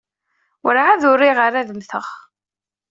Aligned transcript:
Werɛad 0.63 1.01
ur 1.09 1.17
riɣ 1.19 1.37
ara 1.45 1.57
ad 1.61 1.69
mmteɣ. 1.73 2.05